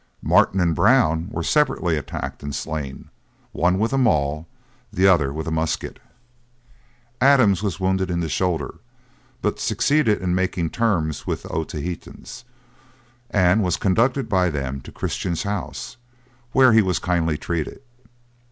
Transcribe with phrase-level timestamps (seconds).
[0.23, 3.11] Martin and Brown were separately attacked and slain,
[3.51, 4.47] one with a maul,
[4.91, 5.99] the other with a musket.
[7.21, 8.79] Adams was wounded in the shoulder,
[9.43, 12.45] but succeeded in making terms with the Otaheitans;
[13.29, 15.97] and was conducted by them to Christian's house,
[16.51, 17.79] where he was kindly treated.